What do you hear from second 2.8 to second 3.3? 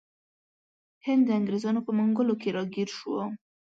شو.